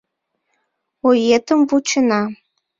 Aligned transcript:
Оетым 1.07 1.59
вучена». 1.69 2.21